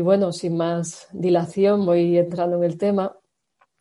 [0.00, 3.16] bueno, sin más dilación, voy entrando en el tema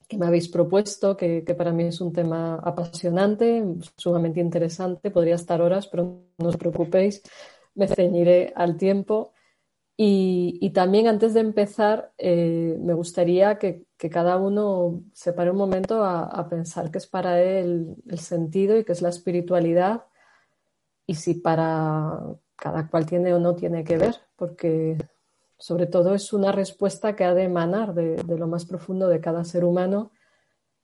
[0.08, 3.64] que me habéis propuesto, que, para mí es un tema apasionante,
[3.98, 5.12] sumamente interesante.
[5.12, 7.24] Podría estar horas, pero no os preocupéis,
[7.74, 9.34] me ceñiré al tiempo.
[9.98, 16.04] Y, también antes de empezar, eh, me gustaría que, cada uno se pare un momento
[16.04, 20.04] a, pensar qué es para él el sentido y qué es la espiritualidad
[21.08, 22.20] y si para
[22.56, 24.98] cada cual tiene o no tiene que ver, porque
[25.58, 29.44] sobre todo es una respuesta que ha de emanar de, lo más profundo de cada
[29.44, 30.12] ser humano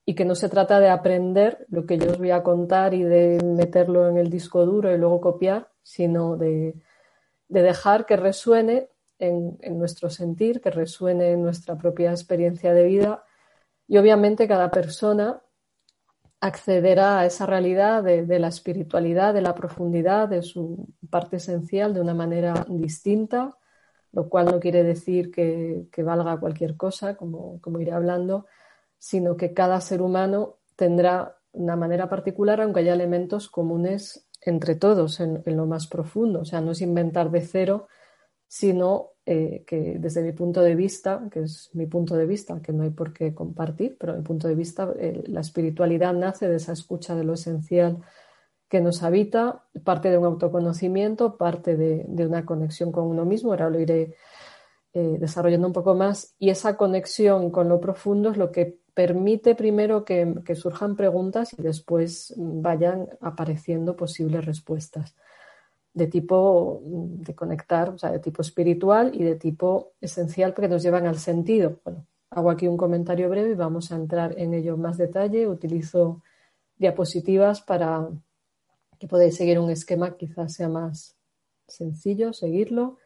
[0.04, 3.02] y que no se trata de aprender lo que yo os voy a contar y
[3.02, 6.74] de meterlo en el disco duro y luego copiar, sino de,
[7.48, 13.24] dejar que resuene en, nuestro sentir, que resuene en nuestra propia experiencia de vida
[13.86, 15.42] y obviamente cada persona
[16.40, 22.00] accederá a esa realidad de, la espiritualidad, de la profundidad, de su parte esencial de
[22.00, 23.56] una manera distinta
[24.12, 28.46] lo cual no quiere decir que, valga cualquier cosa, como, iré hablando,
[28.98, 35.20] sino que cada ser humano tendrá una manera particular, aunque haya elementos comunes entre todos
[35.20, 36.40] en, lo más profundo.
[36.40, 37.88] O sea, no es inventar de cero,
[38.46, 42.72] sino eh, que desde mi punto de vista, que es mi punto de vista, que
[42.72, 46.56] no hay por qué compartir, pero mi punto de vista, eh, la espiritualidad nace de
[46.56, 48.02] esa escucha de lo esencial
[48.72, 53.68] que nos habita, parte de un autoconocimiento, parte de, una conexión con uno mismo, ahora
[53.68, 54.14] lo iré
[54.94, 59.54] eh, desarrollando un poco más, y esa conexión con lo profundo es lo que permite
[59.54, 65.16] primero que, surjan preguntas y después vayan apareciendo posibles respuestas
[65.92, 70.82] de tipo de conectar, o sea, de tipo espiritual y de tipo esencial que nos
[70.82, 71.78] llevan al sentido.
[71.84, 75.46] Bueno, hago aquí un comentario breve y vamos a entrar en ello en más detalle.
[75.46, 76.22] Utilizo
[76.78, 78.08] diapositivas para,
[79.02, 81.16] que podéis seguir un esquema, quizás sea más
[81.66, 82.98] sencillo seguirlo.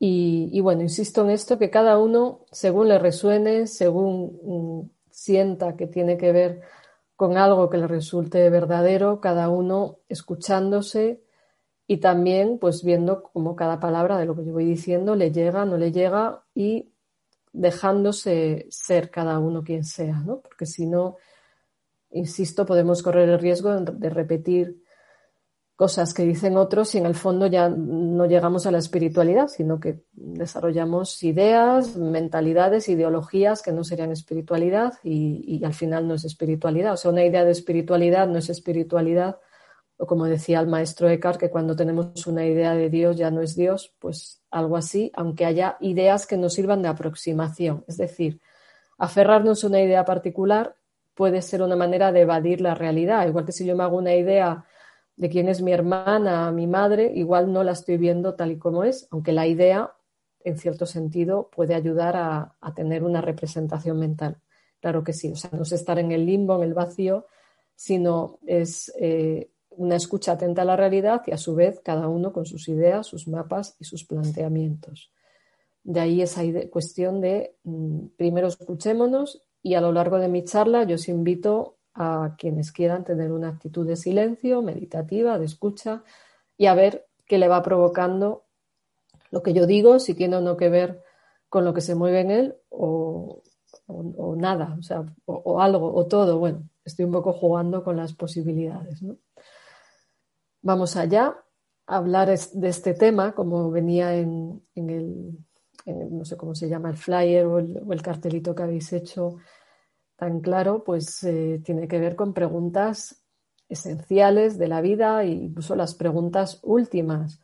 [0.00, 5.86] Y, bueno, insisto en esto, que cada uno, según le resuene, según mm, sienta que
[5.86, 6.62] tiene que ver
[7.16, 11.22] con algo que le resulte verdadero, cada uno escuchándose
[11.86, 15.66] y también pues viendo cómo cada palabra de lo que yo voy diciendo le llega,
[15.66, 16.92] no le llega y
[17.52, 20.40] dejándose ser cada uno quien sea, ¿no?
[20.40, 21.16] Porque si no,
[22.10, 24.82] insisto, podemos correr el riesgo de repetir
[25.78, 29.78] cosas que dicen otros y en el fondo ya no llegamos a la espiritualidad, sino
[29.78, 36.94] que desarrollamos ideas, mentalidades, ideologías que no serían espiritualidad y, al final no es espiritualidad.
[36.94, 39.38] O sea, una idea de espiritualidad no es espiritualidad.
[39.98, 43.40] O como decía el maestro Eckhart, que cuando tenemos una idea de Dios ya no
[43.40, 47.84] es Dios, pues algo así, aunque haya ideas que nos sirvan de aproximación.
[47.86, 48.40] Es decir,
[48.98, 50.74] aferrarnos a una idea particular
[51.18, 53.26] puede ser una manera de evadir la realidad.
[53.26, 54.64] Igual que si yo me hago una idea
[55.16, 58.84] de quién es mi hermana, mi madre, igual no la estoy viendo tal y como
[58.84, 59.92] es, aunque la idea,
[60.44, 64.36] en cierto sentido, puede ayudar a, tener una representación mental.
[64.80, 67.26] Claro que sí, o sea, no es estar en el limbo, en el vacío,
[67.74, 72.32] sino es eh, una escucha atenta a la realidad y a su vez cada uno
[72.32, 75.10] con sus ideas, sus mapas y sus planteamientos.
[75.82, 80.84] De ahí esa cuestión de mm, primero escuchémonos y a lo largo de mi charla
[80.84, 86.04] yo os invito a quienes quieran tener una actitud de silencio, meditativa, de escucha
[86.56, 88.44] y a ver qué le va provocando
[89.30, 91.02] lo que yo digo, si tiene o no que ver
[91.48, 93.42] con lo que se mueve en él o,
[94.36, 96.38] nada, o, sea, o, algo, o todo.
[96.38, 99.02] Bueno, estoy un poco jugando con las posibilidades.
[100.62, 101.36] Vamos allá
[101.86, 105.38] a hablar de este tema, como venía en, el,
[105.92, 109.36] no sé cómo se llama, el flyer o el cartelito que habéis hecho
[110.18, 113.24] tan claro, pues eh, tiene que ver con preguntas
[113.68, 117.40] esenciales de la vida e incluso las preguntas últimas.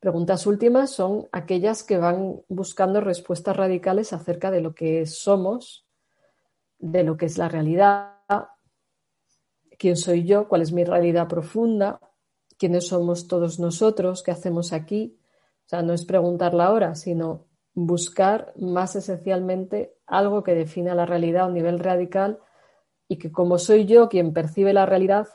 [0.00, 5.86] Preguntas últimas son aquellas que van buscando respuestas radicales acerca de lo que somos,
[6.78, 8.14] de lo que es la realidad,
[9.78, 12.00] quién soy yo, cuál es mi realidad profunda,
[12.56, 15.18] quiénes somos todos nosotros, qué hacemos aquí.
[15.66, 17.45] O sea, no es preguntar la hora, sino
[17.76, 22.40] buscar más esencialmente algo que defina la realidad a un nivel radical
[23.06, 25.28] y que como soy yo quien percibe la realidad,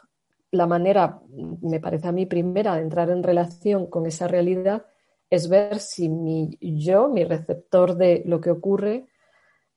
[0.50, 1.22] la manera,
[1.62, 4.88] me parece a mí primera, de entrar en relación con esa realidad
[5.30, 9.08] es ver si mi yo, mi receptor de lo que ocurre,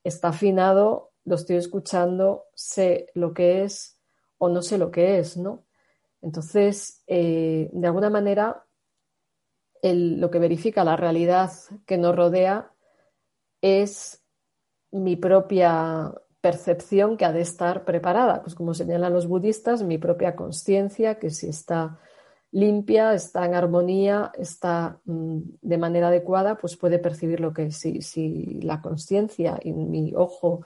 [0.03, 4.01] está afinado, lo estoy escuchando, sé lo que es
[4.39, 5.65] o no sé lo que es, ¿no?
[6.21, 8.65] Entonces, eh, de alguna manera,
[9.93, 11.51] lo que verifica la realidad
[11.85, 12.71] que nos rodea
[13.61, 14.23] es
[14.91, 20.35] mi propia percepción que ha de estar preparada, pues como señalan los budistas, mi propia
[20.35, 21.99] conciencia, que si está
[22.51, 27.77] limpia, está en armonía, está mm, de manera adecuada, pues puede percibir lo que es.
[27.77, 30.61] Si, si la conciencia y mi ojo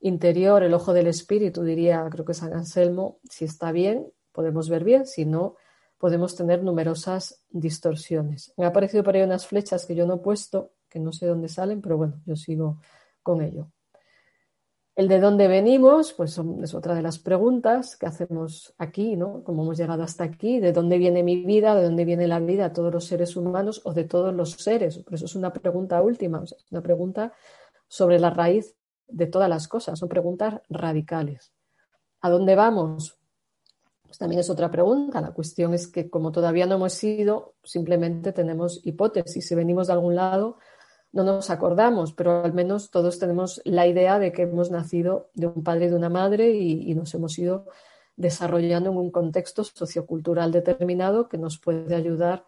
[0.00, 4.84] interior, el ojo del espíritu, diría, creo que San Anselmo, si está bien, podemos ver
[4.84, 5.56] bien, si no,
[6.02, 8.52] podemos tener numerosas distorsiones.
[8.56, 11.26] Me ha aparecido por ahí unas flechas que yo no he puesto, que no sé
[11.26, 12.80] dónde salen, pero bueno, yo sigo
[13.22, 13.70] con ello.
[14.96, 19.44] El de dónde venimos, pues es otra de las preguntas que hacemos aquí, ¿no?
[19.44, 22.70] Cómo hemos llegado hasta aquí, de dónde viene mi vida, de dónde viene la vida
[22.70, 24.98] de todos los seres humanos o de todos los seres.
[24.98, 27.32] Por eso es una pregunta última, es una pregunta
[27.86, 28.74] sobre la raíz
[29.06, 31.52] de todas las cosas, son preguntas radicales.
[32.22, 33.21] ¿A dónde vamos?
[34.12, 35.22] Pues también es otra pregunta.
[35.22, 39.48] La cuestión es que como todavía no hemos ido, simplemente tenemos hipótesis.
[39.48, 40.58] Si venimos de algún lado,
[41.12, 45.46] no nos acordamos, pero al menos todos tenemos la idea de que hemos nacido de
[45.46, 47.64] un padre y de una madre y, nos hemos ido
[48.16, 52.44] desarrollando en un contexto sociocultural determinado que nos puede ayudar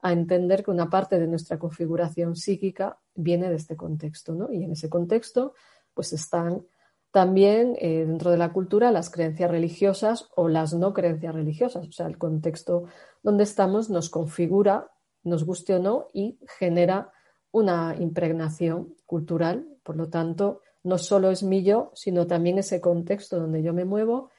[0.00, 4.52] a entender que una parte de nuestra configuración psíquica viene de este contexto, ¿no?
[4.52, 5.54] Y en ese contexto,
[5.94, 6.64] pues están
[7.10, 11.88] también eh, dentro de la cultura las creencias religiosas o las no creencias religiosas.
[11.88, 12.84] O sea, el contexto
[13.22, 14.90] donde estamos nos configura,
[15.22, 17.12] nos guste o no, y genera
[17.50, 19.66] una impregnación cultural.
[19.82, 23.84] Por lo tanto, no solo es mi yo, sino también ese contexto donde yo me
[23.84, 24.30] muevo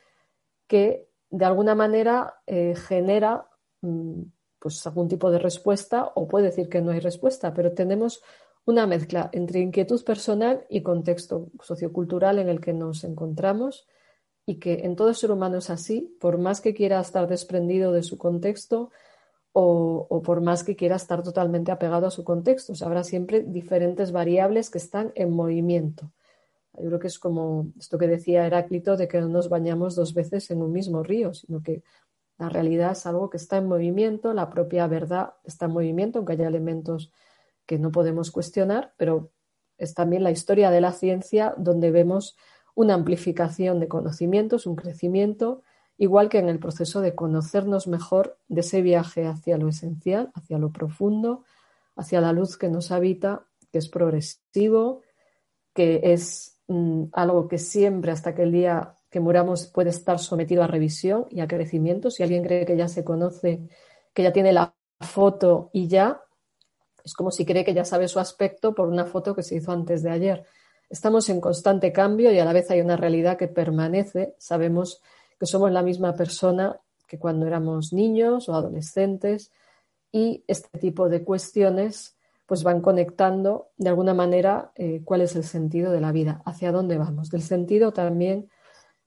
[0.68, 3.48] que de alguna manera eh, genera
[3.81, 4.22] mm,
[4.60, 8.22] pues algún tipo de respuesta o puede decir que no hay respuesta, pero tenemos
[8.69, 13.88] una mezcla entre inquietud personal y contexto sociocultural en el que nos encontramos
[14.45, 18.04] y que en todo ser humano es así, por más que quiera estar desprendido de
[18.04, 18.92] su contexto,
[19.51, 22.74] o, por más que quiera estar totalmente apegado a su contexto.
[22.86, 26.12] habrá siempre diferentes variables que están en movimiento.
[26.77, 30.13] Yo creo que es como esto que decía Heráclito de que no nos bañamos dos
[30.13, 31.81] veces en un mismo río, sino que
[32.38, 36.33] la realidad es algo que está en movimiento, la propia verdad está en movimiento, aunque
[36.33, 37.12] haya elementos
[37.69, 39.30] que no podemos cuestionar, pero
[39.77, 42.36] es también la historia de la ciencia donde vemos
[42.74, 45.62] una amplificación de conocimientos, un crecimiento
[45.95, 50.57] igual que en el proceso de conocernos mejor de ese viaje hacia lo esencial, hacia
[50.57, 51.44] lo profundo,
[51.95, 55.04] hacia la luz que nos habita, que es progresivo,
[55.75, 60.63] que es mm, algo que siempre, hasta que el día que muramos, puede estar sometido
[60.63, 62.10] a revisión y a crecimiento.
[62.10, 63.69] Si alguien cree que ya se conoce,
[64.12, 66.24] que ya tiene la foto y ya,
[67.04, 69.72] es como si cree que ya sabe su aspecto por una foto que se hizo
[69.72, 70.46] antes de ayer.
[70.90, 74.36] Estamos en constante cambio y a la vez hay una realidad que permanece.
[74.40, 75.01] Sabemos
[75.40, 79.51] que somos la misma persona que cuando éramos niños o adolescentes
[80.12, 82.16] y este tipo de cuestiones
[82.46, 86.72] pues van conectando de alguna manera eh, cuál es el sentido de la vida, hacia
[86.72, 87.30] dónde vamos.
[87.30, 88.50] Del sentido también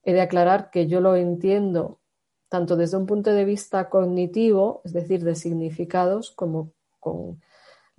[0.04, 1.98] he de aclarar que yo lo entiendo
[2.48, 7.40] tanto desde un punto de vista cognitivo, es decir, de significados, como con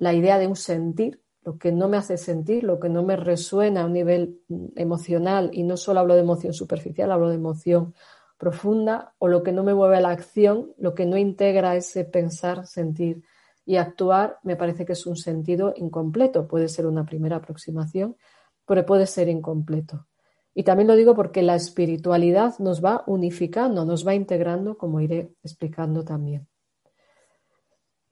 [0.04, 3.16] la idea de un sentir, lo que no me hace sentir, lo que no me
[3.16, 7.36] resuena a un nivel mm, emocional, y no solo hablo de emoción superficial, hablo de
[7.36, 7.94] emoción
[8.38, 12.04] profunda o lo que no me mueve a la acción, lo que no integra ese
[12.04, 13.24] pensar, sentir
[13.66, 16.48] y actuar, me parece que es un sentido incompleto.
[16.48, 18.18] Puede ser una primera aproximación,
[18.66, 20.08] pero puede ser incompleto.
[20.54, 25.34] Y también lo digo porque la espiritualidad nos va unificando, nos va integrando, como iré
[25.42, 26.48] explicando también.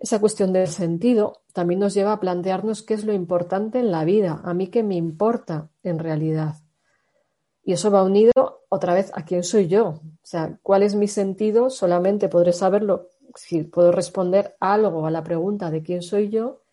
[0.02, 4.04] Esa cuestión del sentido también nos lleva a plantearnos qué es lo importante en la
[4.04, 6.56] vida, a mí qué me importa en realidad.
[7.64, 9.86] Y eso va unido otra vez a quién soy yo.
[9.86, 11.70] O sea, ¿cuál es mi sentido?
[11.70, 16.64] Solamente podré saberlo si puedo responder algo a la pregunta de quién soy yo.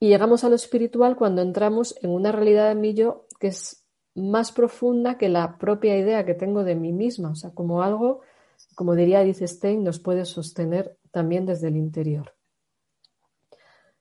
[0.00, 3.84] Y llegamos a lo espiritual cuando entramos en una realidad de mí yo que es
[4.14, 7.32] más profunda que la propia idea que tengo de mí misma.
[7.32, 8.22] O sea, como algo,
[8.74, 12.37] como diría Edith Stein, nos puede sostener también desde el interior.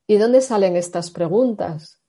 [0.07, 2.01] ¿Y dónde salen estas preguntas?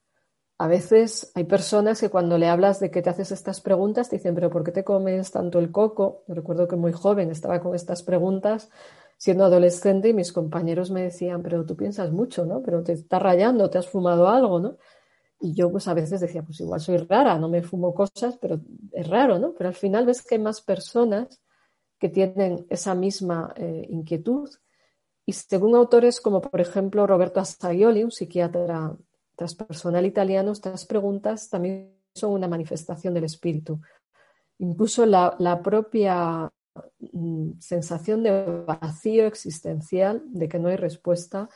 [0.59, 4.17] a veces hay personas que cuando le hablas de que te haces estas preguntas te
[4.17, 6.25] dicen, pero ¿por qué te comes tanto el coco?
[6.27, 8.69] Yo recuerdo que muy joven estaba con estas preguntas
[9.17, 12.61] siendo adolescente y mis compañeros me decían, pero tú piensas mucho, ¿no?
[12.61, 14.77] Pero te está rayando, te has fumado algo, ¿no?
[15.39, 18.59] Y yo pues a veces decía, pues igual soy rara, no me fumo cosas, pero
[18.91, 19.53] es raro, ¿no?
[19.57, 21.41] Pero al final ves que hay más personas
[21.97, 24.49] que tienen esa misma eh, inquietud.
[25.29, 28.97] Y según autores como por ejemplo Roberto Assagioli, un psiquiatra
[29.35, 33.79] transpersonal italiano, estas preguntas también son una manifestación del espíritu.
[34.57, 36.51] Incluso la, propia
[37.13, 41.47] mm, sensación de vacío existencial, de que no hay respuesta,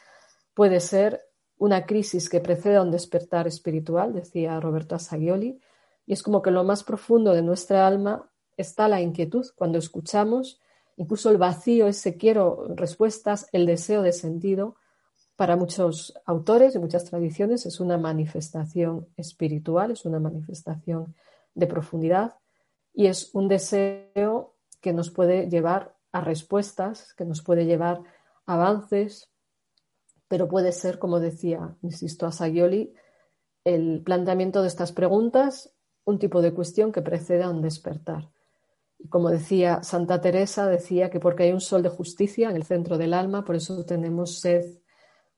[0.53, 1.21] puede ser
[1.57, 5.59] una crisis que precede a un despertar espiritual, decía Roberto Assagioli,
[6.05, 10.61] y es como que lo más profundo de nuestra alma está la inquietud cuando escuchamos
[10.97, 14.75] Incluso el vacío, ese quiero respuestas, el deseo de sentido,
[15.35, 21.15] para muchos autores y muchas tradiciones es una manifestación espiritual, es una manifestación
[21.55, 22.35] de profundidad
[22.93, 28.01] y es un deseo que nos puede llevar a respuestas, que nos puede llevar
[28.45, 29.31] a avances,
[30.27, 32.93] pero puede ser, como decía, insisto, a Sagioli,
[33.63, 35.73] el planteamiento de estas preguntas
[36.05, 38.29] un tipo de cuestión que preceda a un despertar.
[39.03, 42.63] Y como decía Santa Teresa, decía que porque hay un sol de justicia en el
[42.63, 44.79] centro del alma, por eso tenemos sed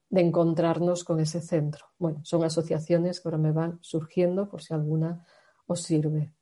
[0.08, 1.86] de encontrarnos con ese centro.
[1.98, 5.26] Bueno, son asociaciones que ahora me van surgiendo por si alguna
[5.66, 6.32] os sirve.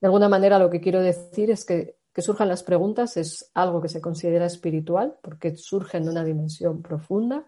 [0.00, 3.80] De alguna manera lo que quiero decir es que que surjan las preguntas es algo
[3.80, 7.46] que se considera espiritual porque surgen de una dimensión profunda,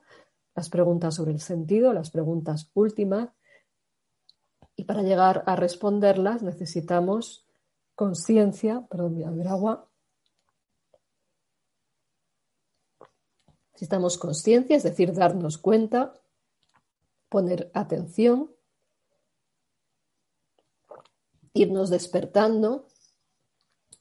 [0.54, 3.30] las preguntas sobre el sentido, las preguntas últimas,
[4.76, 7.43] y para llegar a responderlas necesitamos
[7.94, 9.88] conciencia, perdón, voy a beber agua,
[13.74, 16.20] Necesitamos conciencia, es decir, darnos cuenta,
[17.28, 18.54] poner atención,
[21.52, 22.86] irnos despertando.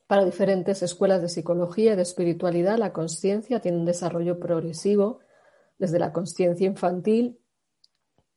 [0.06, 5.20] Para diferentes escuelas de psicología y de espiritualidad, la conciencia tiene un desarrollo progresivo
[5.80, 7.40] desde la conciencia infantil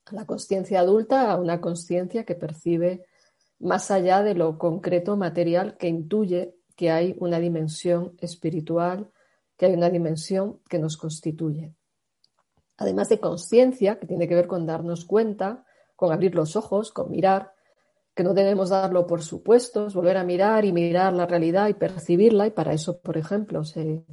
[0.06, 3.05] a la conciencia adulta, a una conciencia que percibe
[3.58, 9.10] más allá de lo concreto material, que intuye que hay una dimensión espiritual,
[9.56, 11.75] que hay una dimensión que nos constituye.
[12.76, 15.64] Además de conciencia, que tiene que ver con darnos cuenta,
[15.96, 17.54] con abrir los ojos, con mirar,
[18.14, 22.46] que no debemos darlo por supuestos, volver a mirar y mirar la realidad y percibirla,
[22.46, 24.04] y para eso, por ejemplo, se,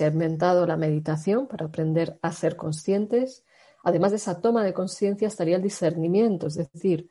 [0.00, 3.44] ha inventado la meditación, para aprender a ser conscientes.
[3.84, 7.10] Además de esa toma de conciencia estaría el discernimiento, es decir,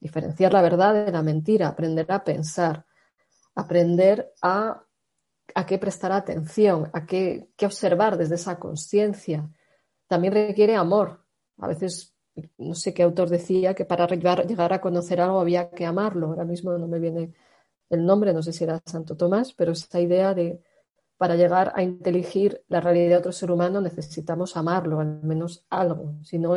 [0.00, 2.86] diferenciar la verdad de la mentira, aprender a pensar,
[3.54, 4.84] aprender a
[5.54, 9.48] a qué prestar atención, a qué, observar desde esa conciencia.
[10.06, 11.24] También requiere amor.
[11.58, 12.14] A veces,
[12.58, 16.28] no sé qué autor decía que para llegar, a conocer algo había que amarlo.
[16.28, 17.32] Ahora mismo no me viene
[17.88, 20.62] el nombre, no sé si era Santo Tomás, pero esta idea de
[21.16, 26.14] para llegar a inteligir la realidad de otro ser humano necesitamos amarlo, al menos algo.
[26.22, 26.54] Si no,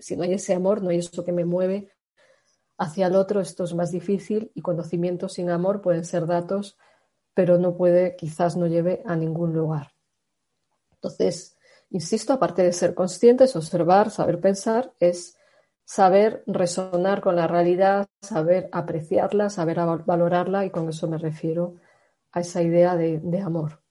[0.00, 1.92] si no hay ese amor, no hay eso que me mueve
[2.78, 6.76] hacia el otro, esto es más difícil y conocimiento sin amor pueden ser datos
[7.34, 9.92] pero no puede, quizás no lleve a ningún lugar.
[10.92, 11.56] Entonces,
[11.90, 15.36] insisto, aparte de ser conscientes, observar, saber pensar, es
[15.84, 21.76] saber resonar con la realidad, saber apreciarla, saber valorarla y con eso me refiero
[22.30, 23.82] a esa idea de, de amor.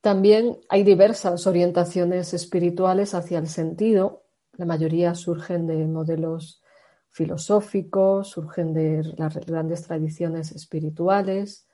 [0.00, 4.25] También hay diversas orientaciones espirituales hacia el sentido.
[4.56, 6.62] La mayoría surgen de modelos
[7.10, 11.66] filosóficos, surgen de las grandes tradiciones espirituales,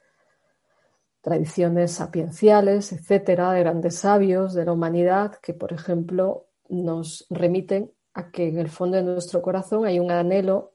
[1.20, 8.30] tradiciones sapienciales, etcétera, de grandes sabios de la humanidad que, por ejemplo, nos remiten a
[8.30, 10.74] que en el fondo de nuestro corazón hay un anhelo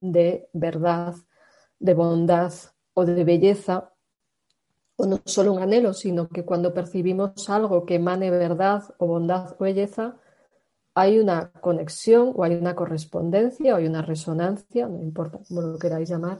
[0.00, 1.14] de verdad,
[1.78, 2.52] de bondad
[2.94, 3.92] o de belleza,
[4.96, 9.54] o no solo un anhelo, sino que cuando percibimos algo que emane verdad o bondad
[9.58, 10.16] o belleza,
[10.98, 15.78] hay una conexión o hay una correspondencia o hay una resonancia, no importa cómo lo
[15.78, 16.38] queráis llamar,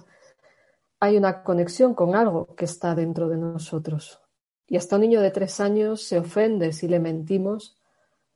[0.99, 4.21] hay una conexión con algo que está dentro de nosotros.
[4.67, 7.77] Y hasta un niño de tres años se ofende si le mentimos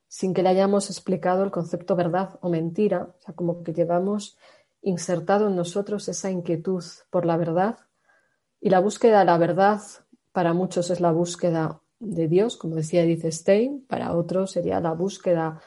[0.06, 4.38] sin que le hayamos explicado el concepto verdad o mentira, o sea, como que llevamos
[4.80, 7.78] insertado en nosotros esa inquietud por la verdad.
[8.60, 9.80] Y la búsqueda de la verdad
[10.30, 14.92] para muchos es la búsqueda de Dios, como decía Edith Stein, para otros sería la
[14.92, 15.60] búsqueda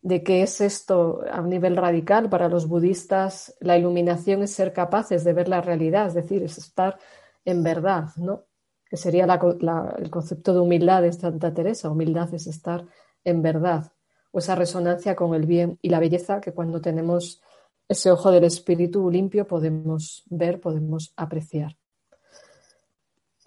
[0.00, 4.72] de qué es esto a un nivel radical para los budistas, la iluminación es ser
[4.72, 6.98] capaces de ver la realidad, es decir, es estar
[7.44, 8.44] en verdad, ¿no?
[8.88, 11.90] Que sería el concepto de humildad de Santa Teresa.
[11.90, 12.86] Humildad es estar
[13.24, 13.92] en verdad,
[14.30, 17.42] o esa resonancia con el bien y la belleza que cuando tenemos
[17.88, 21.76] ese ojo del espíritu limpio podemos ver, podemos apreciar.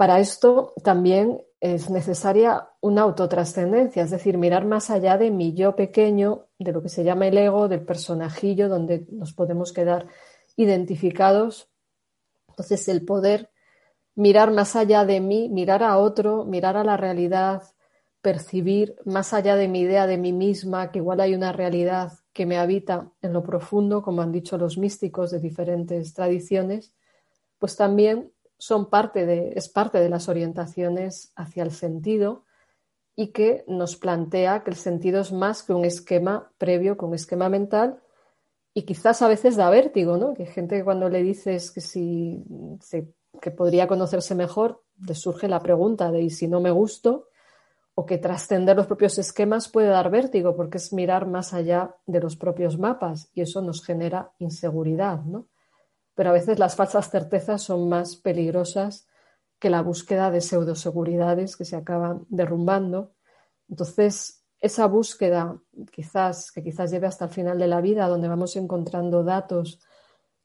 [0.02, 5.76] Para esto también es necesaria una autotrascendencia, es decir, mirar más allá de mi yo
[5.76, 10.08] pequeño, de lo que se llama el ego, del personajillo, donde nos podemos quedar
[10.56, 11.70] identificados.
[12.50, 13.52] Entonces, el poder
[14.16, 17.62] mirar más allá de mí, mirar a otro, mirar a la realidad,
[18.24, 22.48] percibir más allá de mi idea de mí misma, que igual hay una realidad que
[22.48, 26.92] me habita en lo profundo, como han dicho los místicos de diferentes tradiciones,
[27.60, 28.32] pues también
[28.62, 32.46] son parte de, es parte de las orientaciones hacia el sentido
[33.16, 37.16] y que nos plantea que el sentido es más que un esquema previo, que un
[37.16, 38.00] esquema mental,
[38.76, 40.36] y quizás a veces da vértigo, ¿no?
[40.36, 42.46] Que gente que cuando le dices que si
[43.42, 47.30] que podría conocerse mejor, le surge la pregunta de ¿y si no me gusto?
[47.96, 52.20] O que trascender los propios esquemas puede dar vértigo porque es mirar más allá de
[52.20, 55.48] los propios mapas y eso nos genera inseguridad, ¿no?
[56.16, 59.08] Pero a veces las falsas certezas son más peligrosas
[59.60, 63.14] que la búsqueda de pseudoseguridades que se acaban derrumbando.
[63.70, 65.60] Entonces, esa búsqueda
[65.92, 69.80] quizás, que quizás lleve hasta el final de la vida, donde vamos encontrando datos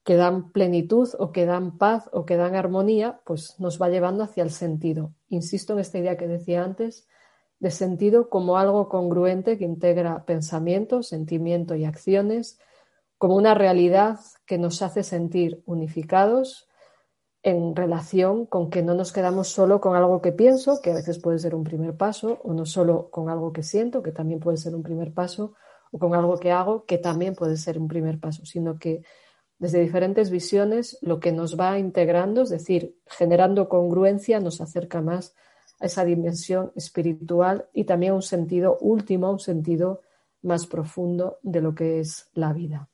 [0.04, 4.22] que dan plenitud o que dan paz o que dan armonía, pues nos va llevando
[4.22, 5.12] hacia el sentido.
[5.28, 7.08] Insisto en esta idea que decía antes,
[7.58, 12.60] de sentido como algo congruente que integra pensamiento, sentimiento y acciones,
[13.18, 16.68] como una realidad que nos hace sentir unificados
[17.42, 21.20] en relación con que no nos quedamos solo con algo que pienso, que a veces
[21.20, 24.56] puede ser un primer paso, o no solo con algo que siento, que también puede
[24.56, 25.54] ser un primer paso,
[25.92, 29.02] o con algo que hago, que también puede ser un primer paso, sino que
[29.58, 35.34] desde diferentes visiones, lo que nos va integrando, es decir, generando congruencia, nos acerca más
[35.78, 40.02] a esa dimensión espiritual y también a un sentido último, un sentido
[40.42, 42.88] más profundo de lo que es la vida.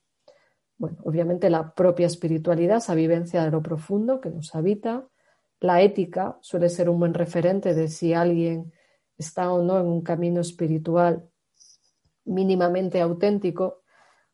[0.83, 5.07] Bueno, obviamente la propia espiritualidad, esa vivencia de lo profundo que nos habita,
[5.61, 8.73] la ética suele ser un buen referente de si alguien
[9.17, 11.25] está o no en un camino espiritual
[12.25, 13.83] mínimamente auténtico,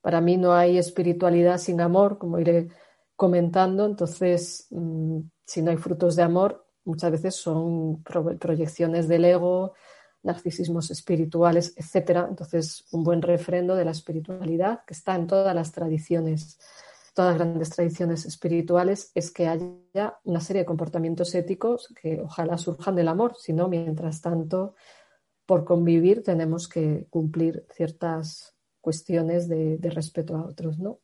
[0.01, 2.69] para mí no hay espiritualidad sin amor, como iré
[3.15, 3.85] comentando.
[3.85, 9.75] Entonces, mm, si no hay frutos de amor, muchas veces son proyecciones del ego,
[10.23, 12.27] narcisismos espirituales, etc.
[12.29, 16.59] Entonces, un buen refrendo de la espiritualidad, que está en todas las tradiciones,
[17.15, 22.59] todas las grandes tradiciones espirituales, es que haya una serie de comportamientos éticos que ojalá
[22.59, 24.75] surjan del amor, si no, mientras tanto,
[25.47, 31.01] por convivir tenemos que cumplir ciertas cuestiones de, respeto a otros, ¿no?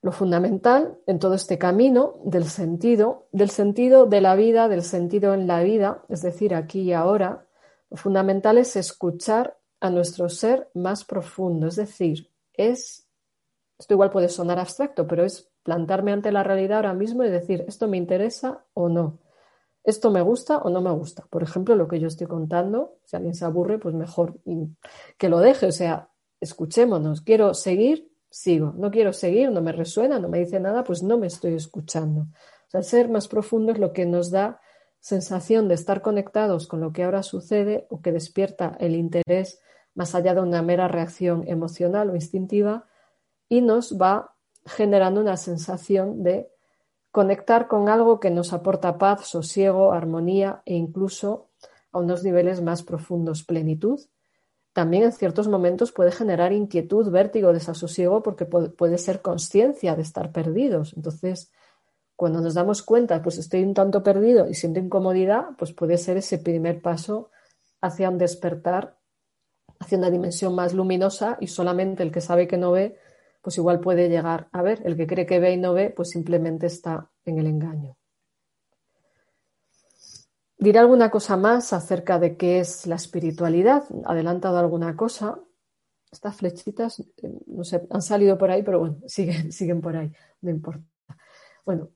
[0.00, 5.34] Lo fundamental en todo este camino del sentido, del sentido de la vida, del sentido
[5.34, 7.46] en la vida, es decir, aquí y ahora,
[7.90, 13.08] lo fundamental es escuchar a nuestro ser más profundo, es decir, es,
[13.78, 17.64] esto igual puede sonar abstracto, pero es plantarme ante la realidad ahora mismo y decir,
[17.66, 19.18] esto me interesa o no,
[19.88, 21.24] esto me gusta o no me gusta.
[21.30, 24.38] Por ejemplo, lo que yo estoy contando, si alguien se aburre, pues mejor
[25.16, 25.64] que lo deje.
[25.64, 27.22] O sea, escuchémonos.
[27.22, 28.74] Quiero seguir, sigo.
[28.76, 32.22] No quiero seguir, no me resuena, no me dice nada, pues no me estoy escuchando.
[32.22, 34.60] O sea, el ser más profundo es lo que nos da
[35.00, 39.60] sensación de estar conectados con lo que ahora sucede o que despierta el interés
[39.94, 42.86] más allá de una mera reacción emocional o instintiva
[43.48, 44.34] y nos va
[44.66, 46.50] generando una sensación de
[47.10, 51.48] conectar con algo que nos aporta paz, sosiego, armonía e incluso
[51.90, 53.98] a unos niveles más profundos plenitud.
[54.78, 60.30] También en ciertos momentos puede generar inquietud, vértigo, desasosiego porque puede ser conciencia de estar
[60.30, 60.94] perdidos.
[60.96, 61.50] Entonces,
[62.14, 66.16] cuando nos damos cuenta, pues estoy un tanto perdido y siento incomodidad, pues puede ser
[66.18, 67.32] ese primer paso
[67.80, 68.96] hacia un despertar,
[69.80, 72.96] hacia una dimensión más luminosa y solamente el que sabe que no ve
[73.42, 74.80] pues igual puede llegar a ver.
[74.84, 77.97] El que cree que ve y no ve, pues simplemente está en el engaño.
[80.58, 83.84] Diré alguna cosa más acerca de qué es la espiritualidad.
[84.04, 85.38] Adelantado alguna cosa.
[86.10, 87.06] Estas flechitas, eh,
[87.46, 90.84] no sé, han salido por ahí, pero bueno, siguen, siguen por ahí, no importa.
[91.64, 91.90] Bueno,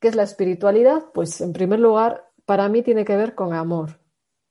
[0.00, 1.06] ¿qué es la espiritualidad?
[1.12, 4.00] Pues en primer lugar, para mí tiene que ver con amor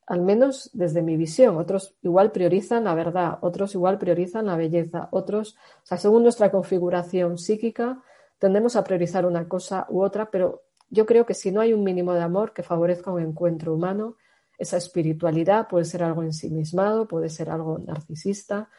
[0.08, 1.58] al menos desde mi visión.
[1.58, 8.02] Otros igual priorizan la verdad, otros igual priorizan la belleza, otros, según nuestra configuración psíquica,
[8.40, 11.84] tendemos a priorizar una cosa u otra, pero yo creo que si no hay un
[11.84, 14.15] mínimo de amor que favorezca un encuentro humano,
[14.58, 18.69] esa espiritualidad puede ser algo ensimismado, puede ser algo narcisista.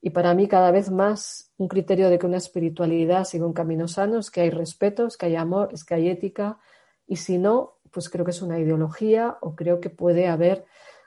[0.00, 3.88] Y para mí cada vez más un criterio de que una espiritualidad siga un camino
[3.88, 6.58] sano es que hay respeto, es que hay amor, es que hay ética.
[7.06, 10.64] Y si no, pues creo que es una ideología o creo que puede haber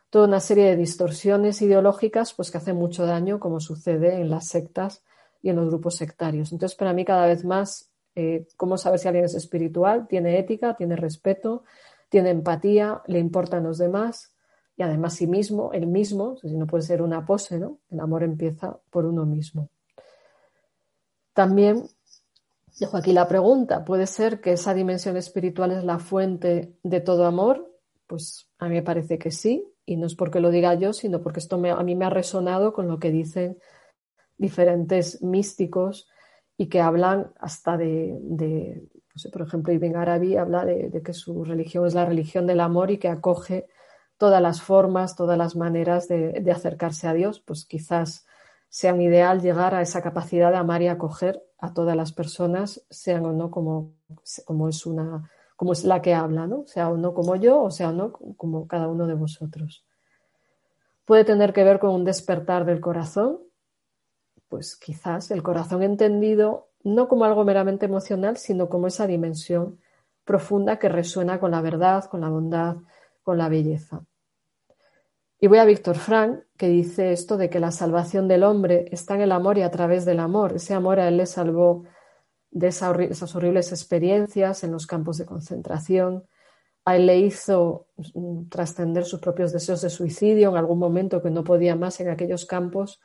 [0.10, 4.48] toda una serie de distorsiones ideológicas pues que hacen mucho daño como sucede en las
[4.48, 5.04] sectas
[5.42, 6.52] y en los grupos sectarios.
[6.52, 7.89] Entonces, para mí cada vez más,
[8.20, 10.08] eh, ¿cómo saber si alguien es espiritual?
[10.08, 11.64] Tiene ética, tiene respeto,
[12.10, 14.34] tiene empatía, le importan los demás
[14.76, 17.80] y además sí mismo, el mismo, si no puede ser una pose, ¿no?
[17.90, 19.70] El amor empieza por uno mismo.
[21.34, 21.84] También
[22.80, 23.84] Dejo aquí la pregunta.
[23.84, 27.70] ¿Puede ser que esa dimensión espiritual es la fuente de todo amor?
[28.08, 31.22] Pues a mí me parece que sí, y no es porque lo diga yo, sino
[31.22, 33.58] porque esto a mí me ha resonado con lo que dicen
[34.38, 36.08] diferentes místicos
[36.60, 41.88] y que hablan hasta de, no por ejemplo, Ibn Arabi habla de, que su religión
[41.88, 43.68] es la religión del amor y que acoge
[44.18, 48.28] todas las formas, todas las maneras de, acercarse a Dios, pues quizás
[48.68, 52.86] sea un ideal llegar a esa capacidad de amar y acoger a todas las personas,
[52.90, 53.94] sean o no como,
[54.46, 56.66] como es una como es la que habla, ¿no?
[56.68, 59.86] Sea uno como yo o sea uno como cada uno de vosotros.
[61.06, 63.40] Puede tener que ver con un despertar del corazón,
[64.50, 69.80] pues quizás el corazón entendido no como algo meramente emocional, sino como esa dimensión
[70.26, 72.78] profunda que resuena con la verdad, con la bondad,
[73.24, 74.04] con la belleza.
[75.42, 79.16] Y voy a Víctor Frank, que dice esto de que la salvación del hombre está
[79.16, 80.54] en el amor y a través del amor.
[80.54, 81.86] Ese amor a él le salvó
[82.52, 86.26] de esas horribles experiencias en los campos de concentración.
[86.84, 91.30] A él le hizo mm, trascender sus propios deseos de suicidio en algún momento que
[91.30, 93.00] no podía más en aquellos campos,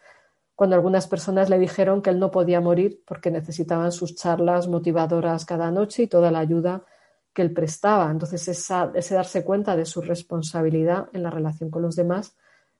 [0.55, 5.45] cuando algunas personas le dijeron que él no podía morir porque necesitaban sus charlas motivadoras
[5.45, 6.85] cada noche y toda la ayuda
[7.33, 8.11] que él prestaba.
[8.11, 12.37] Entonces, ese darse cuenta de su responsabilidad en la relación con los demás,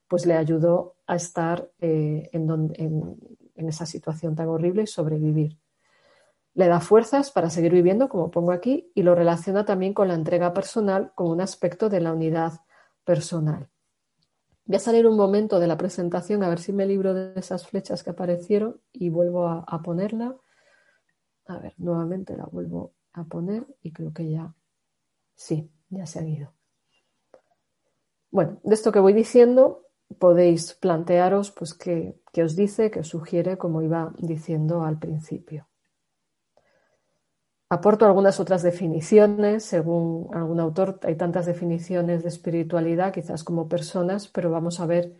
[0.07, 2.49] pues le ayudó a estar eh, en,
[3.55, 5.59] en esa situación tan horrible y sobrevivir.
[6.53, 10.13] Le da fuerzas para seguir viviendo, como pongo aquí, y lo relaciona también con la
[10.13, 12.53] entrega personal como un aspecto de la unidad
[13.03, 13.69] personal.
[14.65, 17.67] Voy a salir un momento de la presentación a ver si me libro de esas
[17.67, 20.35] flechas que aparecieron y vuelvo a, ponerla.
[21.45, 24.55] A ver, nuevamente la vuelvo a poner y creo que ya,
[25.35, 26.53] sí, ya se han ido.
[28.31, 29.83] Bueno, de esto que voy diciendo
[30.19, 35.67] podéis plantearos pues qué os dice, qué os sugiere, como iba diciendo al principio.
[37.75, 44.29] Aporto algunas otras definiciones, según algún autor, hay tantas definiciones de espiritualidad, quizás como personas,
[44.29, 45.11] pero vamos a ver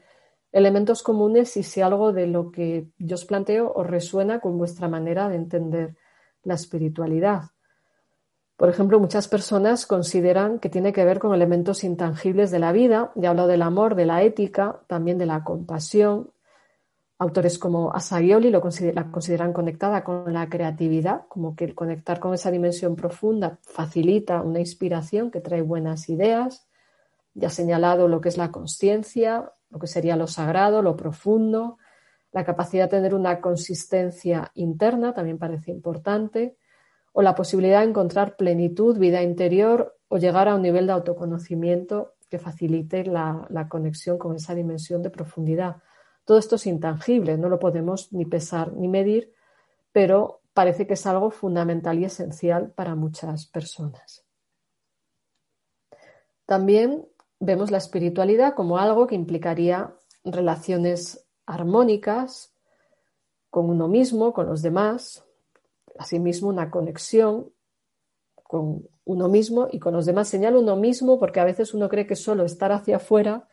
[0.53, 4.87] elementos comunes y si algo de lo que yo os planteo os resuena con vuestra
[4.87, 5.97] manera de entender
[6.43, 7.49] la espiritualidad.
[8.55, 13.11] Por ejemplo, muchas personas consideran que tiene que ver con elementos intangibles de la vida,
[13.15, 16.31] ya hablo del amor, de la ética, también de la compasión,
[17.17, 18.61] Autores como Asagioli lo
[18.93, 24.41] la consideran conectada con la creatividad, como que el conectar con esa dimensión profunda facilita
[24.41, 26.67] una inspiración que trae buenas ideas.
[27.33, 31.77] Ya ha señalado lo que es la conciencia, lo que sería lo sagrado, lo profundo,
[32.33, 36.57] la capacidad de tener una consistencia interna también parece importante,
[37.13, 42.15] o la posibilidad de encontrar plenitud, vida interior o llegar a un nivel de autoconocimiento
[42.29, 45.77] que facilite la conexión con esa dimensión de profundidad.
[46.25, 49.31] Todo esto es intangible, no lo podemos ni pesar ni medir,
[49.91, 54.25] pero parece que es algo fundamental y esencial para muchas personas.
[56.45, 57.07] También
[57.39, 62.53] vemos la espiritualidad como algo que implicaría relaciones armónicas
[63.49, 65.23] con uno mismo, con los demás,
[65.97, 67.51] asimismo una conexión
[68.43, 70.27] con uno mismo y con los demás.
[70.27, 73.47] Señalo uno mismo porque a veces uno cree que solo estar hacia afuera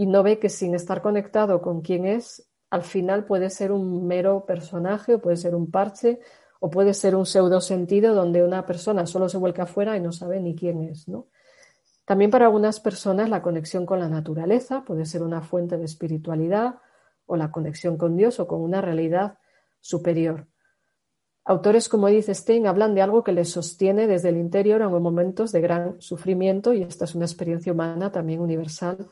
[0.00, 4.06] y no ve que sin estar conectado con quién es, al final puede ser un
[4.06, 6.20] mero personaje, o puede ser un parche,
[6.58, 10.10] o puede ser un pseudo sentido donde una persona solo se vuelca afuera y no
[10.10, 11.06] sabe ni quién es.
[11.06, 11.26] ¿no?
[12.06, 16.76] También para algunas personas la conexión con la naturaleza puede ser una fuente de espiritualidad
[17.26, 19.36] o la conexión con Dios o con una realidad
[19.80, 20.46] superior.
[21.44, 25.52] Autores como dice Stein hablan de algo que les sostiene desde el interior en momentos
[25.52, 29.10] de gran sufrimiento y esta es una experiencia humana también universal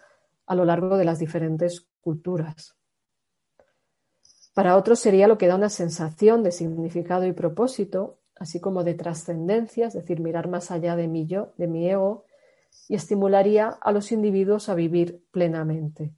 [0.49, 2.75] a lo largo de las diferentes culturas.
[4.55, 8.95] Para otros sería lo que da una sensación de significado y propósito, así como de
[8.95, 12.25] trascendencia, es decir, mirar más allá de mi yo, de mi ego,
[12.89, 16.13] y estimularía a los individuos a vivir plenamente.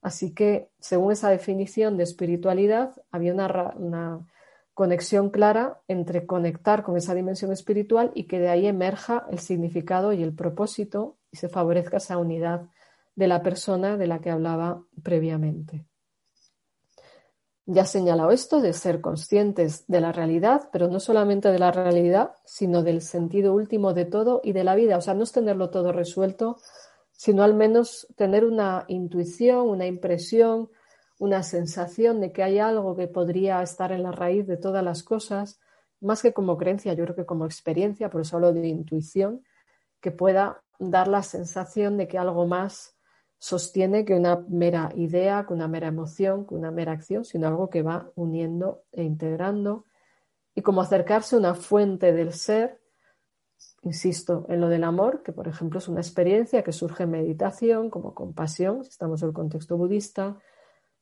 [0.00, 4.26] Así que, según esa definición de espiritualidad, había una, una,
[4.72, 10.12] conexión clara entre conectar con esa dimensión espiritual y que de ahí emerja el significado
[10.12, 12.68] y el propósito y se favorezca esa unidad
[13.16, 15.84] de la persona de la que hablaba previamente.
[17.68, 21.72] Ya he señalado esto de ser conscientes de la realidad, pero no solamente de la
[21.72, 24.96] realidad, sino del sentido último de todo y de la vida.
[24.98, 26.58] O sea, no es tenerlo todo resuelto,
[27.10, 30.70] sino al menos tener una intuición, una impresión,
[31.18, 35.02] una sensación de que hay algo que podría estar en la raíz de todas las
[35.02, 35.58] cosas,
[36.00, 39.42] más que como creencia, yo creo que como experiencia, por eso hablo de intuición,
[40.00, 42.95] que pueda dar la sensación de que algo más
[43.38, 47.70] sostiene que una mera idea, que una mera emoción, que una mera acción, sino algo
[47.70, 49.84] que va uniendo e integrando.
[50.54, 52.80] Y como acercarse a una fuente del ser,
[53.82, 57.90] insisto en lo del amor, que por ejemplo es una experiencia que surge en meditación,
[57.90, 60.36] como compasión, si estamos en el contexto budista,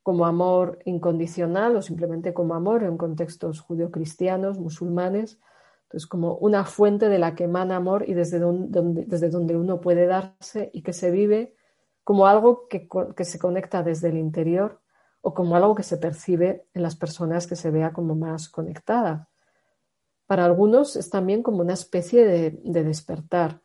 [0.02, 5.40] como amor incondicional o simplemente como amor en contextos judio-cristianos, musulmanes.
[5.84, 9.80] Entonces, como una fuente de la que emana amor y desde donde, desde donde uno
[9.80, 11.53] puede darse y que se vive
[12.04, 12.86] como algo que,
[13.24, 14.80] se conecta desde el interior
[15.22, 19.28] o como algo que se percibe en las personas que se vea como más conectada.
[20.26, 23.62] Para algunos es también como una especie de, despertar.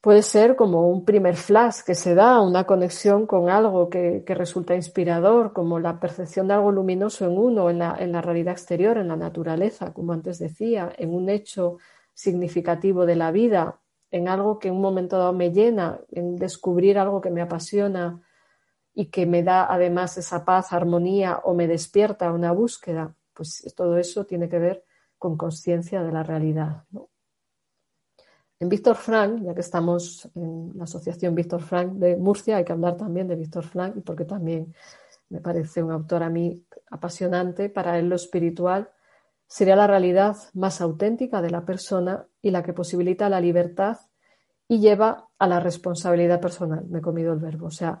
[0.00, 4.76] Puede ser como un primer flash que se da, una conexión con algo que, resulta
[4.76, 8.96] inspirador, como la percepción de algo luminoso en uno, en la, en la realidad exterior,
[8.98, 11.78] en la naturaleza, como antes decía, en un hecho
[12.14, 13.81] significativo de la vida,
[14.12, 18.20] en algo que en un momento dado me llena, en descubrir algo que me apasiona
[18.94, 23.96] y que me da además esa paz, armonía o me despierta una búsqueda, pues todo
[23.96, 24.84] eso tiene que ver
[25.18, 26.84] con conciencia de la realidad.
[28.60, 32.72] En Víctor Frank, ya que estamos en la Asociación Víctor Frank de Murcia, hay que
[32.72, 34.74] hablar también de Víctor Frank, porque también
[35.30, 37.70] me parece un autor a mí apasionante.
[37.70, 38.90] Para él lo espiritual
[39.52, 43.98] sería la realidad más auténtica de la persona y la que posibilita la libertad
[44.66, 46.86] y lleva a la responsabilidad personal.
[46.88, 47.66] Me he comido el verbo.
[47.66, 48.00] O sea,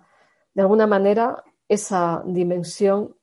[0.54, 3.14] de alguna manera esa dimensión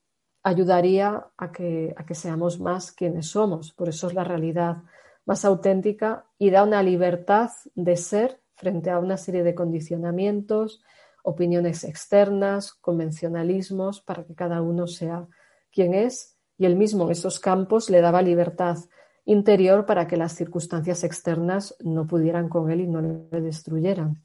[0.43, 3.73] ayudaría a que, a que seamos más quienes somos.
[3.73, 4.83] Por eso es la realidad
[5.25, 10.83] más auténtica y da una libertad de ser frente a una serie de condicionamientos,
[11.23, 15.27] opiniones externas, convencionalismos, para que cada uno sea
[15.71, 18.77] quien es y él mismo en esos campos le daba libertad
[19.25, 24.21] interior para que las circunstancias externas no pudieran con él y no le destruyeran.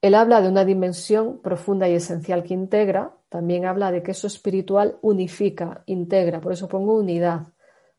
[0.00, 4.26] Él habla de una dimensión profunda y esencial que integra, también habla de que eso
[4.26, 7.48] espiritual unifica, integra, por eso pongo unidad,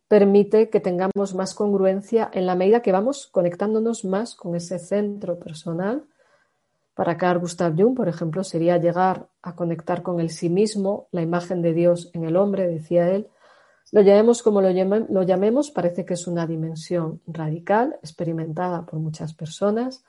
[0.08, 5.40] permite que tengamos más congruencia en la medida que vamos conectándonos más con ese centro
[5.40, 6.08] personal
[6.96, 11.22] para Carl Gustav Jung, por ejemplo, sería llegar a conectar con el sí mismo, la
[11.22, 13.30] imagen de Dios en el hombre, decía él.
[13.92, 19.34] Lo llamemos como lo, lo llamemos, parece que es una dimensión radical, experimentada por muchas
[19.34, 20.04] personas,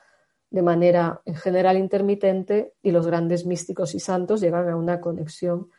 [0.51, 5.71] de manera en general intermitente, y los grandes místicos y santos llegan a una conexión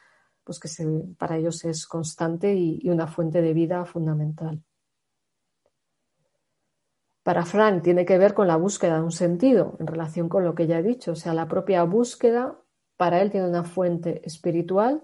[0.44, 0.70] pues que
[1.18, 4.62] para ellos es constante y una fuente de vida fundamental.
[7.26, 10.54] Para Frank tiene que ver con la búsqueda de un sentido en relación con lo
[10.54, 11.14] que ya he dicho.
[11.14, 12.62] O sea, la propia búsqueda
[12.98, 15.04] para él tiene una fuente espiritual.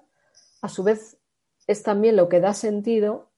[0.62, 1.18] A su vez,
[1.66, 3.32] es también lo que da sentido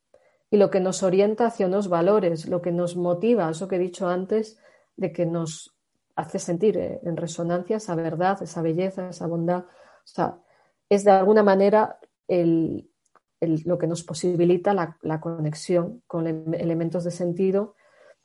[0.52, 3.80] y lo que nos orienta hacia unos valores, lo que nos motiva, eso que he
[3.80, 4.60] dicho antes,
[4.98, 5.78] de que nos
[6.18, 9.60] hace sentir eh, en resonancia esa verdad, esa belleza, esa bondad.
[9.60, 10.42] O sea,
[10.90, 17.76] es de alguna manera lo que nos posibilita la conexión con elementos de sentido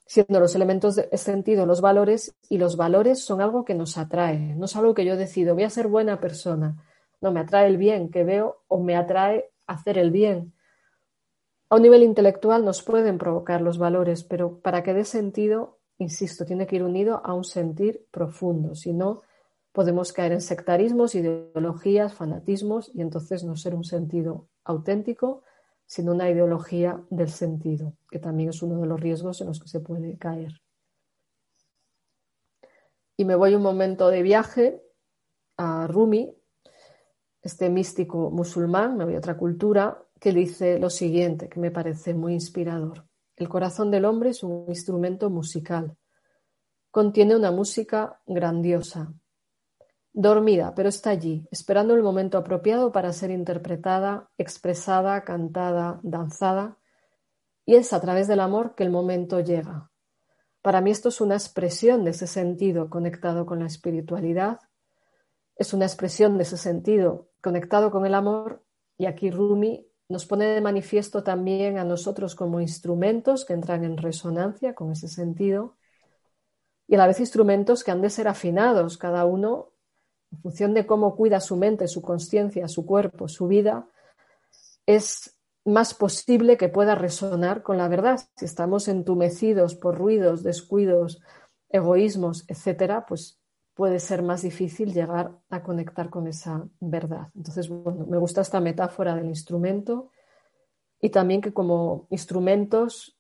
[0.09, 4.57] siendo los elementos de sentido los valores y los valores son algo que nos atrae,
[4.57, 6.83] no es algo que yo decido, voy a ser buena persona,
[7.21, 10.55] no, me atrae el bien que veo o me atrae hacer el bien.
[11.69, 16.47] A un nivel intelectual nos pueden provocar los valores, pero para que dé sentido, insisto,
[16.47, 19.21] tiene que ir unido a un sentir profundo, si no
[19.73, 25.43] podemos caer en sectarismos, ideologías, fanatismos y entonces no ser un sentido auténtico
[25.89, 29.69] sino una ideología del sentido, que también es uno de los riesgos en los que
[29.69, 30.61] se puede caer.
[33.17, 34.83] Y me voy un momento de viaje
[35.57, 36.37] a Rumi,
[37.41, 42.13] este místico musulmán, me voy a otra cultura, que dice lo siguiente, que me parece
[42.13, 43.07] muy inspirador.
[43.35, 45.97] El corazón del hombre es un instrumento musical.
[46.91, 49.15] Contiene una música grandiosa,
[50.19, 56.77] dormida, pero está allí, esperando el momento apropiado para ser interpretada, expresada, cantada, danzada,
[57.65, 59.93] y es a través del amor que el momento llega.
[60.61, 64.59] Para mí esto es una expresión de ese sentido conectado con la espiritualidad,
[65.55, 68.65] es una expresión de ese sentido conectado con el amor,
[68.97, 73.97] y aquí Rumi nos pone de manifiesto también a nosotros como instrumentos que entran en
[73.97, 75.77] resonancia con ese sentido,
[76.89, 79.75] y a la vez instrumentos que han de ser afinados, cada uno
[80.33, 83.89] en función de cómo cuida su mente, su conciencia, su cuerpo, su vida,
[84.87, 88.21] es más posible que pueda resonar con la verdad.
[88.37, 91.21] Si estamos entumecidos por ruidos, descuidos,
[91.69, 93.39] egoísmos, etcétera, pues
[93.75, 97.29] puede ser más difícil llegar a conectar con esa verdad.
[97.37, 100.11] Entonces, bueno, me gusta esta metáfora del instrumento
[101.01, 103.18] y también que como instrumentos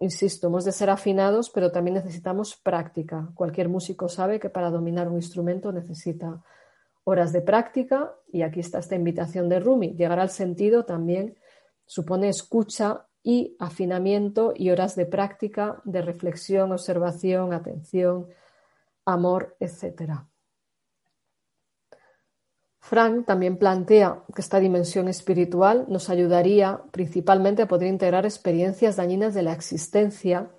[0.00, 3.28] insisto, hemos de ser afinados, pero también necesitamos práctica.
[3.34, 6.42] Cualquier músico sabe que para dominar un instrumento necesita
[7.04, 9.94] horas de práctica y aquí está esta invitación de Rumi.
[9.94, 11.36] Llegar al sentido también
[11.86, 18.28] supone escucha y afinamiento y horas de práctica, de reflexión, observación, atención,
[19.04, 20.26] amor, etcétera.
[22.86, 29.32] Frank también plantea que esta dimensión espiritual nos ayudaría principalmente a poder integrar experiencias dañinas
[29.32, 30.50] de la existencia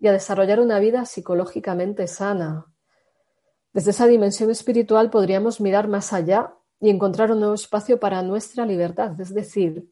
[0.00, 2.66] y a desarrollar una vida psicológicamente sana.
[3.72, 8.66] Desde esa dimensión espiritual podríamos mirar más allá y encontrar un nuevo espacio para nuestra
[8.66, 9.88] libertad, es decir,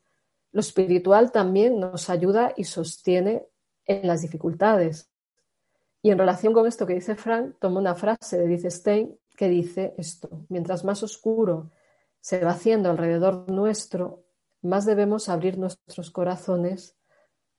[0.50, 3.46] lo espiritual también nos ayuda y sostiene
[3.86, 5.12] en las dificultades.
[6.02, 9.94] Y en relación con esto que dice Frank, tomo una frase de Stein que dice
[9.98, 11.70] esto, mientras más oscuro
[12.20, 14.24] se va haciendo alrededor nuestro,
[14.62, 16.96] más debemos abrir nuestros corazones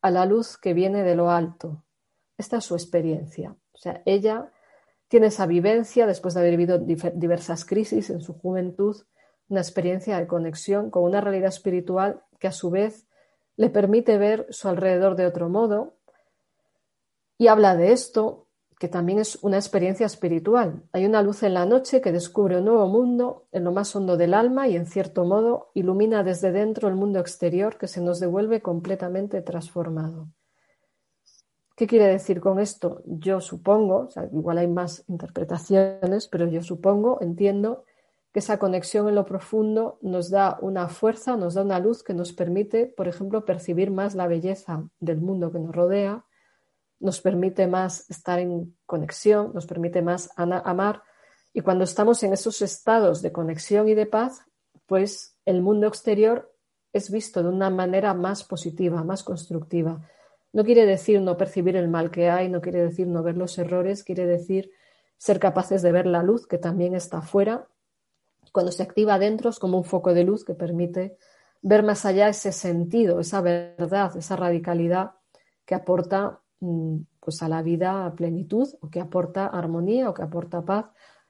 [0.02, 1.84] a la luz que viene de lo alto.
[2.38, 3.56] Esta es su experiencia.
[3.74, 4.52] O sea, ella
[5.08, 8.98] tiene esa vivencia después de haber vivido diversas crisis en su juventud,
[9.50, 13.06] una experiencia de conexión con una realidad espiritual que a su vez
[13.56, 15.96] le permite ver su alrededor de otro modo
[17.38, 18.48] y habla de esto,
[18.84, 20.84] que también es una experiencia espiritual.
[20.92, 24.18] Hay una luz en la noche que descubre un nuevo mundo en lo más hondo
[24.18, 28.20] del alma y en cierto modo ilumina desde dentro el mundo exterior que se nos
[28.20, 30.28] devuelve completamente transformado.
[31.78, 33.02] ¿Qué quiere decir con esto?
[33.06, 37.86] Yo supongo, igual hay más interpretaciones, pero yo supongo, entiendo,
[38.34, 42.14] que esa conexión en lo profundo nos da una fuerza, nos da una luz que
[42.14, 46.26] nos permite, por ejemplo, percibir más la belleza del mundo que nos rodea,
[47.04, 51.04] nos permite más estar en conexión, nos permite más amar.
[51.54, 54.42] Y cuando estamos en esos estados de conexión y de paz,
[54.88, 56.52] pues el mundo exterior
[56.92, 60.02] es visto de una manera más positiva, más constructiva.
[60.52, 63.58] No quiere decir no percibir el mal que hay, no quiere decir no ver los
[63.58, 64.72] errores, quiere decir
[65.18, 67.68] ser capaces de ver la luz que también está afuera
[68.54, 71.18] cuando se activa adentro es como un foco de luz que permite
[71.62, 75.14] ver más allá ese sentido, esa verdad, esa radicalidad
[75.66, 76.42] que aporta
[77.20, 80.86] pues a la vida plenitud o que aporta armonía o que aporta paz,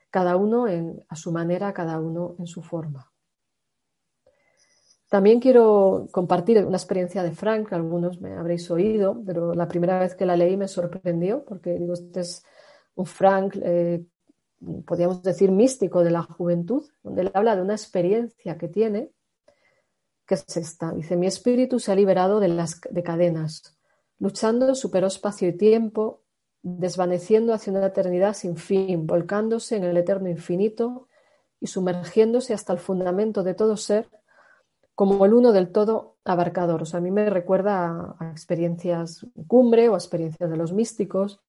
[0.09, 0.65] cada uno
[1.07, 3.11] a su manera, cada uno en su forma.
[5.09, 9.99] También quiero compartir una experiencia de Frank, que algunos me habréis oído, pero la primera
[9.99, 12.43] vez que la leí me sorprendió, porque digo, este es
[12.95, 14.03] un Frank eh,
[14.85, 19.11] podríamos decir, místico de la juventud, donde él habla de una experiencia que tiene,
[20.25, 20.91] que es esta.
[20.93, 23.72] Dice, mi espíritu se ha liberado de las de cadenas,
[24.23, 26.23] luchando superó espacio y tiempo,
[26.61, 31.09] desvaneciendo hacia una eternidad sin fin, volcándose en el eterno infinito
[31.59, 34.09] y sumergiéndose hasta el fundamento de todo ser
[34.95, 36.83] como el uno del todo abarcador.
[36.83, 41.41] O sea, a mí me recuerda a, experiencias cumbre o a experiencias de los místicos,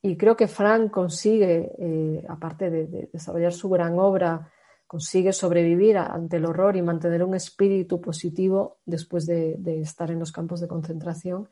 [0.00, 4.50] y creo que Frank consigue, eh, aparte de, desarrollar su gran obra,
[4.86, 10.32] consigue sobrevivir ante el horror y mantener un espíritu positivo después de, estar en los
[10.32, 11.50] campos de concentración,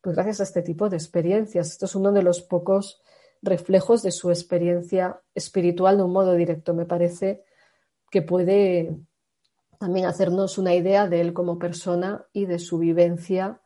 [0.00, 1.68] pues gracias a este tipo de experiencias.
[1.68, 3.02] Esto es uno de los pocos
[3.42, 6.74] reflejos de su experiencia espiritual de un modo directo.
[6.74, 7.44] Me parece
[8.10, 8.96] que puede
[9.78, 13.60] también hacernos una idea de él como persona y de su vivencia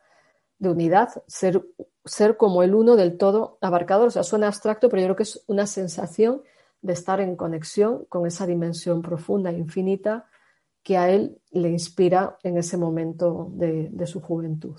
[0.58, 4.08] de unidad, ser como el uno del todo abarcador.
[4.08, 6.42] O sea, suena abstracto, pero yo creo que es una sensación
[6.82, 10.26] de estar en conexión con esa dimensión profunda e infinita
[10.82, 14.76] que a él le inspira en ese momento de su juventud.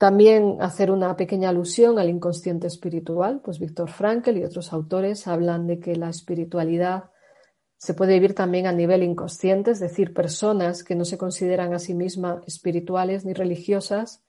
[0.00, 5.66] También hacer una pequeña alusión al inconsciente espiritual, pues Víctor Frankl y otros autores hablan
[5.66, 7.10] de que la espiritualidad
[7.76, 11.78] se puede vivir también a nivel inconsciente, es decir, personas que no se consideran a
[11.78, 14.24] sí mismas espirituales ni religiosas,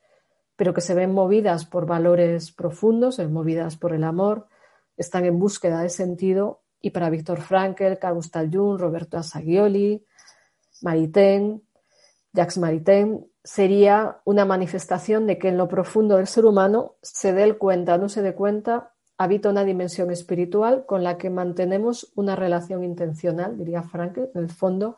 [0.58, 4.48] pero que se ven movidas por valores profundos, movidas por el amor,
[4.98, 8.20] están en búsqueda de sentido y para Víctor Frankl, Carl
[8.52, 10.06] Jung, Roberto Assagioli,
[10.82, 11.64] Maritain,
[12.34, 17.58] Jacques Maritain, sería una manifestación de que en lo profundo del ser humano se dé
[17.58, 22.84] cuenta, no se dé cuenta, habita una dimensión espiritual con la que mantenemos una relación
[22.84, 24.98] intencional, diría Frankl, en el fondo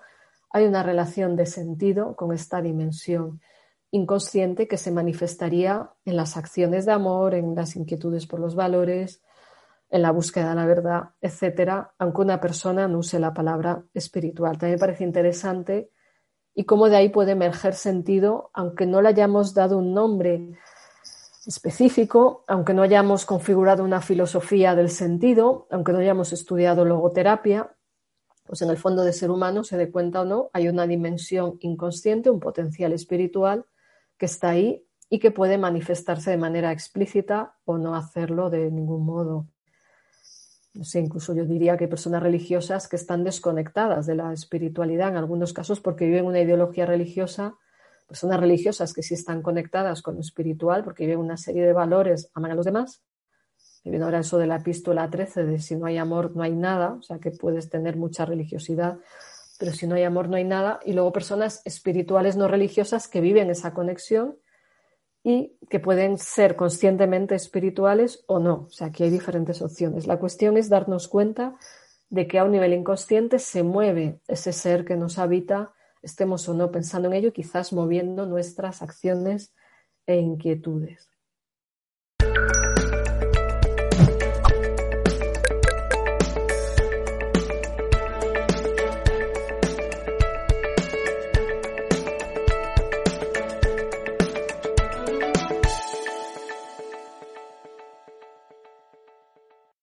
[0.52, 3.42] hay una relación de sentido con esta dimensión
[3.92, 9.22] inconsciente que se manifestaría en las acciones de amor, en las inquietudes por los valores,
[9.90, 14.58] en la búsqueda de la verdad, etcétera, aunque una persona no use la palabra espiritual.
[14.58, 15.92] También me parece interesante
[16.56, 20.50] y cómo de ahí puede emerger sentido, aunque no le hayamos dado un nombre
[21.46, 27.76] específico, aunque no hayamos configurado una filosofía del sentido, aunque no hayamos estudiado logoterapia,
[28.46, 31.58] pues en el fondo de ser humano, se dé cuenta o no, hay una dimensión
[31.62, 33.66] inconsciente, un potencial espiritual
[34.18, 39.06] que está ahí y que puede manifestarse de manera explícita o no hacerlo de ningún
[39.06, 39.48] modo.
[40.74, 45.18] No sé, incluso yo diría que personas religiosas que están desconectadas de la espiritualidad en
[45.18, 47.56] algunos casos porque viven una ideología religiosa,
[48.08, 52.32] personas religiosas que sí están conectadas con lo espiritual porque viven una serie de valores,
[52.34, 53.04] aman a los demás.
[53.84, 56.56] Y viene ahora eso de la epístola 13 de si no hay amor no hay
[56.56, 58.98] nada, o sea que puedes tener mucha religiosidad,
[59.60, 60.80] pero si no hay amor no hay nada.
[60.86, 64.38] Y luego personas espirituales no religiosas que viven esa conexión
[65.24, 68.66] y que pueden ser conscientemente espirituales o no.
[68.68, 70.06] O sea, aquí hay diferentes opciones.
[70.06, 71.56] La cuestión es darnos cuenta
[72.10, 76.54] de que a un nivel inconsciente se mueve ese ser que nos habita estemos o
[76.54, 79.56] no pensando en ello, quizás moviendo nuestras acciones
[80.06, 81.10] e inquietudes.